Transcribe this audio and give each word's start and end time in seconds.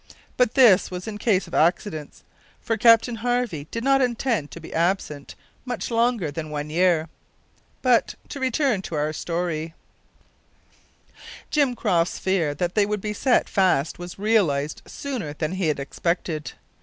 But 0.35 0.55
this 0.55 0.89
was 0.89 1.07
in 1.07 1.19
case 1.19 1.45
of 1.45 1.53
accidents, 1.53 2.23
for 2.59 2.75
Captain 2.75 3.17
Harvey 3.17 3.67
did 3.69 3.83
not 3.83 4.01
intend 4.01 4.49
to 4.49 4.59
be 4.59 4.73
absent 4.73 5.35
much 5.63 5.91
longer 5.91 6.31
than 6.31 6.49
one 6.49 6.71
year. 6.71 7.07
But, 7.83 8.15
to 8.29 8.39
return 8.39 8.81
to 8.81 8.95
our 8.95 9.13
story: 9.13 9.75
Jim 11.51 11.75
Croft's 11.75 12.17
fear 12.17 12.55
that 12.55 12.73
they 12.73 12.87
would 12.87 13.01
be 13.01 13.13
set 13.13 13.47
fast 13.47 13.99
was 13.99 14.17
realised 14.17 14.81
sooner 14.87 15.33
than 15.33 15.51
he 15.51 15.69
expected. 15.69 16.53